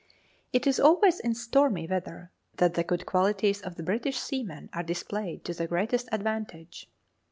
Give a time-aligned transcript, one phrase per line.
[0.51, 4.81] It is always in stormy weather that the good qualities of the British seaman are
[4.81, 6.89] displayed to the greatest advantage.